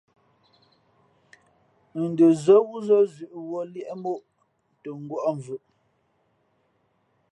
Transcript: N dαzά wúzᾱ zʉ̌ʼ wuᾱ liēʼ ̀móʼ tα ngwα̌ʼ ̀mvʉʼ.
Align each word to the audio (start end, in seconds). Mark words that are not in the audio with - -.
N 2.01 2.03
dαzά 2.17 2.57
wúzᾱ 2.67 2.97
zʉ̌ʼ 3.13 3.33
wuᾱ 3.47 3.61
liēʼ 3.73 3.91
̀móʼ 4.01 4.19
tα 4.81 4.89
ngwα̌ʼ 5.03 5.25
̀mvʉʼ. 5.35 5.61